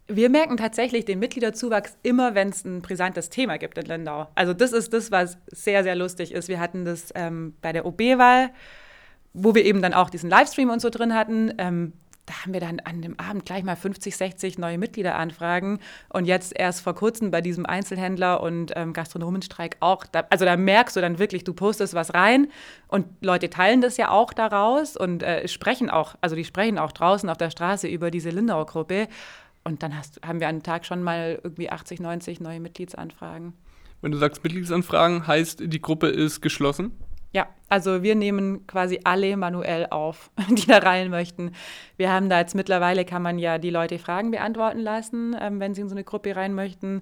[0.07, 4.27] Wir merken tatsächlich den Mitgliederzuwachs immer, wenn es ein brisantes Thema gibt in Lindau.
[4.35, 6.47] Also das ist das, was sehr, sehr lustig ist.
[6.47, 8.51] Wir hatten das ähm, bei der OB-Wahl
[9.35, 11.93] wo wir eben dann auch diesen Livestream und so drin hatten, ähm,
[12.25, 15.79] da haben wir dann an dem Abend gleich mal 50, 60 neue Mitgliederanfragen.
[16.09, 20.05] Und jetzt erst vor kurzem bei diesem Einzelhändler- und ähm, Gastronomenstreik auch.
[20.05, 22.47] Da, also da merkst du dann wirklich, du postest was rein
[22.87, 26.91] und Leute teilen das ja auch daraus und äh, sprechen auch, also die sprechen auch
[26.91, 29.07] draußen auf der Straße über diese Lindau-Gruppe.
[29.63, 33.53] Und dann hast, haben wir an einem Tag schon mal irgendwie 80, 90 neue Mitgliedsanfragen.
[34.01, 36.91] Wenn du sagst Mitgliedsanfragen, heißt die Gruppe ist geschlossen?
[37.35, 41.51] Ja, also wir nehmen quasi alle manuell auf, die da rein möchten.
[41.97, 45.75] Wir haben da jetzt mittlerweile, kann man ja die Leute Fragen beantworten lassen, ähm, wenn
[45.75, 47.01] sie in so eine Gruppe rein möchten.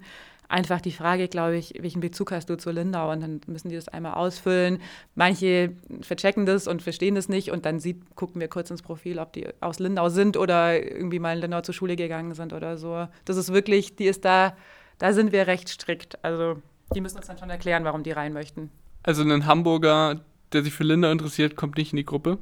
[0.49, 3.11] Einfach die Frage, glaube ich, welchen Bezug hast du zu Lindau?
[3.11, 4.79] Und dann müssen die das einmal ausfüllen.
[5.13, 9.19] Manche verchecken das und verstehen das nicht und dann sieht, gucken wir kurz ins Profil,
[9.19, 12.77] ob die aus Lindau sind oder irgendwie mal in Lindau zur Schule gegangen sind oder
[12.77, 13.07] so.
[13.25, 14.57] Das ist wirklich, die ist da,
[14.97, 16.17] da sind wir recht strikt.
[16.25, 16.55] Also
[16.95, 18.71] die müssen uns dann schon erklären, warum die rein möchten.
[19.03, 20.21] Also ein Hamburger,
[20.53, 22.39] der sich für Linda interessiert, kommt nicht in die Gruppe?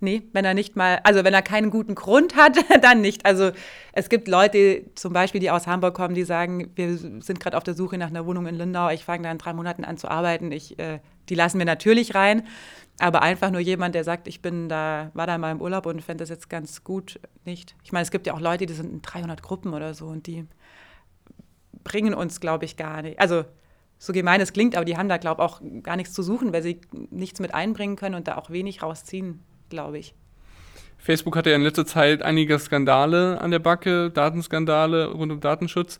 [0.00, 3.24] Nee, wenn er nicht mal, also wenn er keinen guten Grund hat, dann nicht.
[3.24, 3.52] Also
[3.92, 7.64] es gibt Leute zum Beispiel, die aus Hamburg kommen, die sagen, wir sind gerade auf
[7.64, 10.08] der Suche nach einer Wohnung in Lindau, ich fange da in drei Monaten an zu
[10.08, 10.52] arbeiten.
[10.52, 12.46] Ich, äh, die lassen wir natürlich rein.
[13.00, 16.00] Aber einfach nur jemand, der sagt, ich bin da, war da mal im Urlaub und
[16.00, 17.74] fände das jetzt ganz gut, nicht.
[17.82, 20.28] Ich meine, es gibt ja auch Leute, die sind in 300 Gruppen oder so und
[20.28, 20.46] die
[21.82, 23.18] bringen uns, glaube ich, gar nicht.
[23.18, 23.44] Also
[24.04, 26.52] so gemein es klingt, aber die haben da, glaube ich, auch gar nichts zu suchen,
[26.52, 26.78] weil sie
[27.10, 29.40] nichts mit einbringen können und da auch wenig rausziehen,
[29.70, 30.14] glaube ich.
[30.98, 35.98] Facebook hatte ja in letzter Zeit einige Skandale an der Backe, Datenskandale rund um Datenschutz.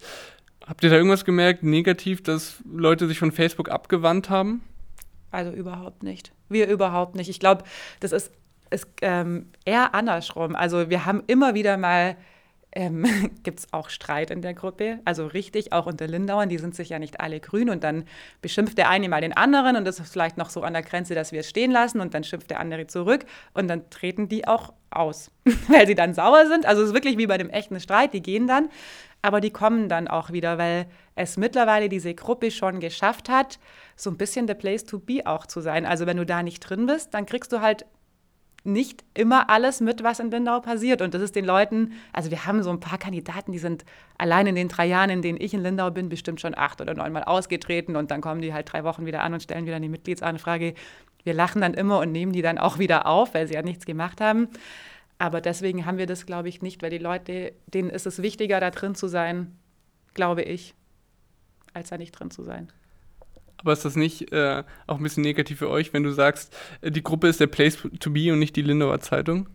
[0.67, 4.62] Habt ihr da irgendwas gemerkt, negativ, dass Leute sich von Facebook abgewandt haben?
[5.31, 6.33] Also überhaupt nicht.
[6.51, 7.31] Wir überhaupt nicht.
[7.31, 7.64] Ich glaube,
[8.01, 8.33] das ist,
[8.69, 10.55] ist ähm, eher andersrum.
[10.57, 12.17] Also wir haben immer wieder mal
[12.74, 13.04] ähm,
[13.42, 14.98] gibt es auch Streit in der Gruppe.
[15.04, 18.04] Also richtig, auch unter Lindauern, die sind sich ja nicht alle grün und dann
[18.42, 21.14] beschimpft der eine mal den anderen und das ist vielleicht noch so an der Grenze,
[21.14, 24.46] dass wir es stehen lassen und dann schimpft der andere zurück und dann treten die
[24.46, 25.30] auch aus,
[25.68, 26.66] weil sie dann sauer sind.
[26.66, 28.68] Also es ist wirklich wie bei dem echten Streit, die gehen dann,
[29.22, 33.58] aber die kommen dann auch wieder, weil es mittlerweile diese Gruppe schon geschafft hat,
[33.96, 35.87] so ein bisschen the place to be auch zu sein.
[35.87, 37.87] Also wenn du da nicht drin bist, dann kriegst du halt
[38.64, 41.03] nicht immer alles mit, was in Lindau passiert.
[41.03, 43.85] Und das ist den Leuten, also wir haben so ein paar Kandidaten, die sind
[44.16, 46.94] allein in den drei Jahren, in denen ich in Lindau bin, bestimmt schon acht oder
[46.94, 49.90] neunmal ausgetreten und dann kommen die halt drei Wochen wieder an und stellen wieder eine
[49.90, 50.74] Mitgliedsanfrage.
[51.24, 53.85] Wir lachen dann immer und nehmen die dann auch wieder auf, weil sie ja nichts
[53.85, 54.48] gemacht haben.
[55.18, 58.61] Aber deswegen haben wir das, glaube ich, nicht, weil die Leute, denen ist es wichtiger,
[58.61, 59.57] da drin zu sein,
[60.14, 60.74] glaube ich,
[61.74, 62.72] als da nicht drin zu sein.
[63.64, 66.90] Aber ist das nicht äh, auch ein bisschen negativ für euch, wenn du sagst, äh,
[66.90, 69.48] die Gruppe ist der Place to be und nicht die Lindauer Zeitung?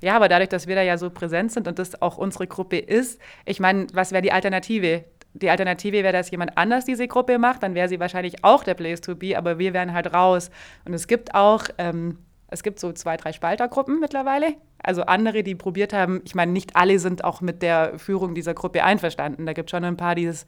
[0.00, 2.78] Ja, aber dadurch, dass wir da ja so präsent sind und das auch unsere Gruppe
[2.78, 5.04] ist, ich meine, was wäre die Alternative?
[5.34, 8.74] Die Alternative wäre, dass jemand anders diese Gruppe macht, dann wäre sie wahrscheinlich auch der
[8.74, 10.50] Place to be, aber wir wären halt raus.
[10.84, 14.54] Und es gibt auch, ähm, es gibt so zwei, drei Spaltergruppen mittlerweile.
[14.78, 18.54] Also andere, die probiert haben, ich meine, nicht alle sind auch mit der Führung dieser
[18.54, 19.46] Gruppe einverstanden.
[19.46, 20.46] Da gibt es schon ein paar, die das,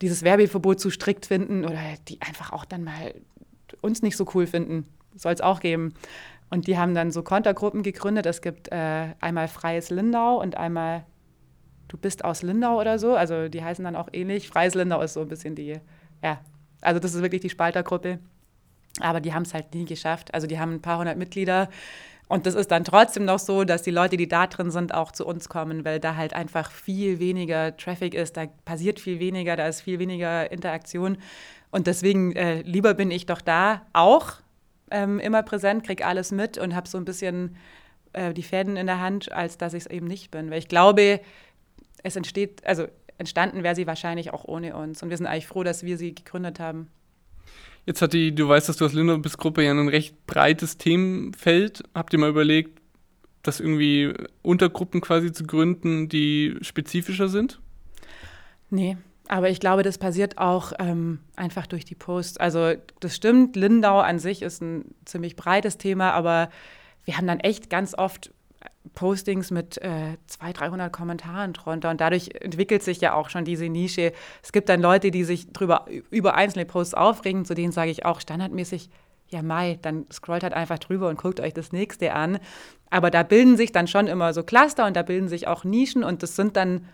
[0.00, 3.14] dieses Werbeverbot zu strikt finden oder die einfach auch dann mal
[3.80, 4.86] uns nicht so cool finden.
[5.14, 5.94] Soll es auch geben.
[6.50, 8.26] Und die haben dann so Kontergruppen gegründet.
[8.26, 11.04] Es gibt äh, einmal Freies Lindau und einmal
[11.88, 13.16] Du bist aus Lindau oder so.
[13.16, 14.48] Also die heißen dann auch ähnlich.
[14.48, 15.80] Freies Lindau ist so ein bisschen die,
[16.22, 16.40] ja,
[16.82, 18.18] also das ist wirklich die Spaltergruppe.
[19.00, 20.32] Aber die haben es halt nie geschafft.
[20.34, 21.68] Also die haben ein paar hundert Mitglieder.
[22.28, 25.12] Und das ist dann trotzdem noch so, dass die Leute, die da drin sind, auch
[25.12, 29.56] zu uns kommen, weil da halt einfach viel weniger Traffic ist, da passiert viel weniger,
[29.56, 31.16] da ist viel weniger Interaktion.
[31.70, 34.34] Und deswegen äh, lieber bin ich doch da auch,
[34.90, 37.56] ähm, immer präsent, kriege alles mit und habe so ein bisschen
[38.12, 40.50] äh, die Fäden in der Hand, als dass ich es eben nicht bin.
[40.50, 41.20] Weil ich glaube,
[42.02, 42.86] es entsteht, also
[43.18, 45.02] entstanden wäre sie wahrscheinlich auch ohne uns.
[45.02, 46.88] Und wir sind eigentlich froh, dass wir sie gegründet haben.
[47.88, 51.82] Jetzt hat die, du weißt, dass du als Lindau-Gruppe ja ein recht breites Themenfeld.
[51.94, 52.82] Habt ihr mal überlegt,
[53.42, 57.62] das irgendwie Untergruppen quasi zu gründen, die spezifischer sind?
[58.68, 62.36] Nee, aber ich glaube, das passiert auch ähm, einfach durch die Posts.
[62.36, 66.50] Also das stimmt, Lindau an sich ist ein ziemlich breites Thema, aber
[67.06, 68.34] wir haben dann echt ganz oft
[68.94, 73.68] Postings mit äh, 200, 300 Kommentaren drunter und dadurch entwickelt sich ja auch schon diese
[73.68, 74.12] Nische.
[74.42, 78.04] Es gibt dann Leute, die sich drüber, über einzelne Posts aufregen, zu denen sage ich
[78.04, 78.90] auch standardmäßig,
[79.30, 82.38] ja Mai, dann scrollt halt einfach drüber und guckt euch das nächste an.
[82.90, 86.02] Aber da bilden sich dann schon immer so Cluster und da bilden sich auch Nischen
[86.02, 86.86] und das sind dann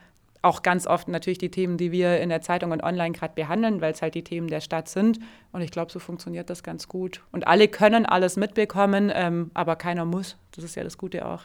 [0.45, 3.81] auch ganz oft natürlich die Themen, die wir in der Zeitung und online gerade behandeln,
[3.81, 5.19] weil es halt die Themen der Stadt sind.
[5.53, 7.23] Und ich glaube, so funktioniert das ganz gut.
[7.33, 10.37] Und alle können alles mitbekommen, ähm, aber keiner muss.
[10.55, 11.45] Das ist ja das Gute auch.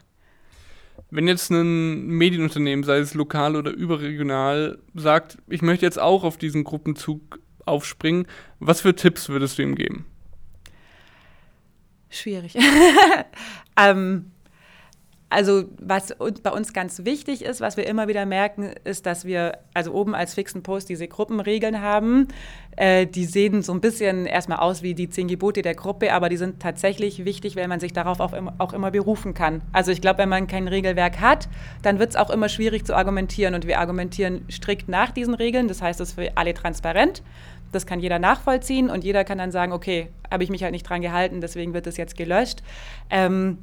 [1.10, 6.38] Wenn jetzt ein Medienunternehmen, sei es lokal oder überregional, sagt, ich möchte jetzt auch auf
[6.38, 8.28] diesen Gruppenzug aufspringen,
[8.60, 10.06] was für Tipps würdest du ihm geben?
[12.10, 12.56] Schwierig.
[13.78, 14.32] ähm,
[15.30, 19.60] also was bei uns ganz wichtig ist, was wir immer wieder merken, ist, dass wir
[19.76, 22.28] also oben als fixen Post diese Gruppenregeln haben.
[22.76, 26.30] Äh, die sehen so ein bisschen erstmal aus wie die zehn Gebote der Gruppe, aber
[26.30, 29.62] die sind tatsächlich wichtig, weil man sich darauf auch immer, auch immer berufen kann.
[29.72, 31.48] Also ich glaube, wenn man kein Regelwerk hat,
[31.84, 35.68] dann wird es auch immer schwierig zu argumentieren und wir argumentieren strikt nach diesen Regeln.
[35.68, 37.22] Das heißt, es ist für alle transparent.
[37.72, 40.90] Das kann jeder nachvollziehen und jeder kann dann sagen, okay, habe ich mich halt nicht
[40.90, 42.64] dran gehalten, deswegen wird das jetzt gelöscht.
[43.12, 43.60] Ähm,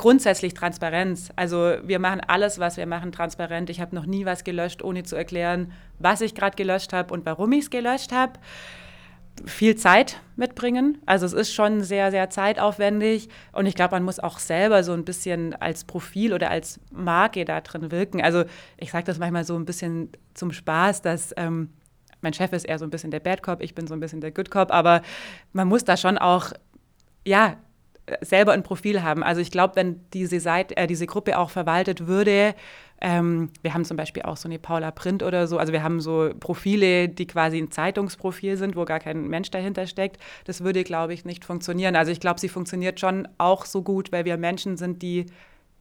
[0.00, 1.30] grundsätzlich Transparenz.
[1.36, 3.68] Also wir machen alles, was wir machen, transparent.
[3.68, 7.26] Ich habe noch nie was gelöscht, ohne zu erklären, was ich gerade gelöscht habe und
[7.26, 8.32] warum ich es gelöscht habe.
[9.44, 10.96] Viel Zeit mitbringen.
[11.04, 13.28] Also es ist schon sehr, sehr zeitaufwendig.
[13.52, 17.44] Und ich glaube, man muss auch selber so ein bisschen als Profil oder als Marke
[17.44, 18.22] da drin wirken.
[18.22, 18.44] Also
[18.78, 21.68] ich sage das manchmal so ein bisschen zum Spaß, dass ähm,
[22.22, 24.22] mein Chef ist eher so ein bisschen der Bad Cop, ich bin so ein bisschen
[24.22, 24.72] der Good Cop.
[24.72, 25.02] Aber
[25.52, 26.52] man muss da schon auch,
[27.26, 27.58] ja,
[28.20, 29.22] selber ein Profil haben.
[29.22, 32.54] Also ich glaube, wenn diese, Seite, äh, diese Gruppe auch verwaltet würde,
[33.00, 36.00] ähm, wir haben zum Beispiel auch so eine Paula Print oder so, also wir haben
[36.00, 40.18] so Profile, die quasi ein Zeitungsprofil sind, wo gar kein Mensch dahinter steckt.
[40.44, 41.96] Das würde, glaube ich, nicht funktionieren.
[41.96, 45.26] Also ich glaube, sie funktioniert schon auch so gut, weil wir Menschen sind, die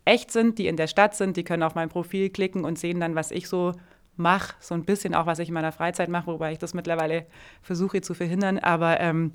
[0.06, 3.00] echt sind, die in der Stadt sind, die können auf mein Profil klicken und sehen
[3.00, 3.74] dann, was ich so
[4.15, 7.26] mache, so ein bisschen auch, was ich in meiner Freizeit mache, wobei ich das mittlerweile
[7.62, 8.60] versuche zu verhindern.
[8.60, 9.34] Aber ähm,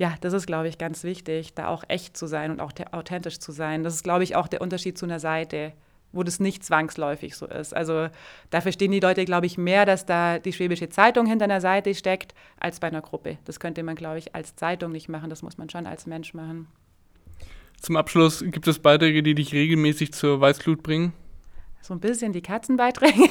[0.00, 3.38] ja, das ist, glaube ich, ganz wichtig, da auch echt zu sein und auch authentisch
[3.38, 3.84] zu sein.
[3.84, 5.74] Das ist, glaube ich, auch der Unterschied zu einer Seite,
[6.10, 7.76] wo das nicht zwangsläufig so ist.
[7.76, 8.08] Also
[8.48, 11.94] da verstehen die Leute, glaube ich, mehr, dass da die Schwäbische Zeitung hinter einer Seite
[11.94, 13.36] steckt, als bei einer Gruppe.
[13.44, 15.28] Das könnte man, glaube ich, als Zeitung nicht machen.
[15.28, 16.68] Das muss man schon als Mensch machen.
[17.78, 21.12] Zum Abschluss gibt es Beiträge, die dich regelmäßig zur Weißglut bringen?
[21.82, 23.28] So ein bisschen die Katzenbeiträge.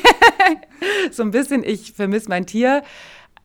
[1.12, 2.84] so ein bisschen, ich vermisse mein Tier.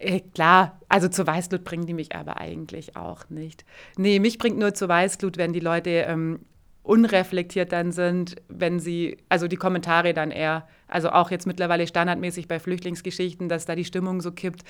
[0.05, 3.65] Äh, klar, also zur Weißglut bringen die mich aber eigentlich auch nicht.
[3.97, 6.41] Nee, mich bringt nur zur Weißglut, wenn die Leute ähm,
[6.83, 12.47] unreflektiert dann sind, wenn sie, also die Kommentare dann eher, also auch jetzt mittlerweile standardmäßig
[12.47, 14.63] bei Flüchtlingsgeschichten, dass da die Stimmung so kippt,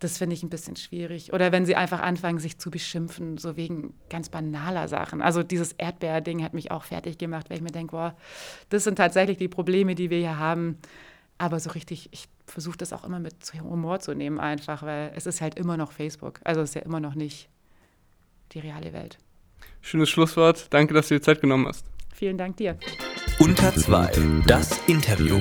[0.00, 1.32] das finde ich ein bisschen schwierig.
[1.32, 5.22] Oder wenn sie einfach anfangen, sich zu beschimpfen, so wegen ganz banaler Sachen.
[5.22, 8.16] Also dieses Erdbeer-Ding hat mich auch fertig gemacht, weil ich mir denke, boah,
[8.70, 10.78] das sind tatsächlich die Probleme, die wir hier haben.
[11.38, 15.26] Aber so richtig, ich versuche das auch immer mit Humor zu nehmen, einfach, weil es
[15.26, 16.40] ist halt immer noch Facebook.
[16.44, 17.48] Also es ist ja immer noch nicht
[18.52, 19.18] die reale Welt.
[19.80, 20.66] Schönes Schlusswort.
[20.70, 21.86] Danke, dass du dir Zeit genommen hast.
[22.14, 22.76] Vielen Dank dir.
[23.38, 25.38] Unter 2, das Interview.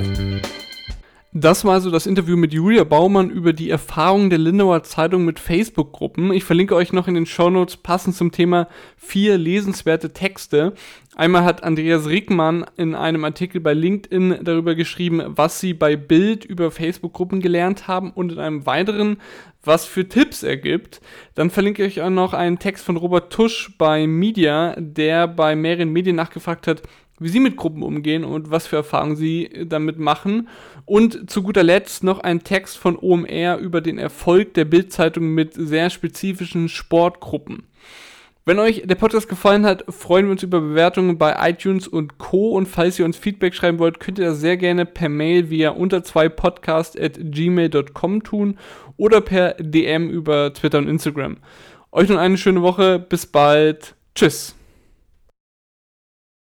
[1.32, 5.40] Das war also das Interview mit Julia Baumann über die Erfahrungen der Lindauer Zeitung mit
[5.40, 6.34] Facebook-Gruppen.
[6.34, 10.74] Ich verlinke euch noch in den Shownotes passend zum Thema vier lesenswerte Texte.
[11.16, 16.46] Einmal hat Andreas Rickmann in einem Artikel bei LinkedIn darüber geschrieben, was sie bei Bild
[16.46, 19.18] über Facebook-Gruppen gelernt haben und in einem weiteren,
[19.64, 21.00] was für Tipps er gibt.
[21.36, 25.56] Dann verlinke ich euch auch noch einen Text von Robert Tusch bei Media, der bei
[25.56, 26.82] mehreren Medien nachgefragt hat,
[27.20, 30.48] wie sie mit Gruppen umgehen und was für Erfahrungen sie damit machen.
[30.86, 35.54] Und zu guter Letzt noch ein Text von OMR über den Erfolg der Bildzeitung mit
[35.54, 37.64] sehr spezifischen Sportgruppen.
[38.50, 42.52] Wenn euch der Podcast gefallen hat, freuen wir uns über Bewertungen bei iTunes und Co.
[42.58, 45.70] Und falls ihr uns Feedback schreiben wollt, könnt ihr das sehr gerne per Mail via
[45.70, 48.58] unter 2 podcast at gmail.com tun
[48.98, 51.38] oder per DM über Twitter und Instagram.
[51.92, 52.98] Euch noch eine schöne Woche.
[52.98, 53.94] Bis bald.
[54.16, 54.59] Tschüss.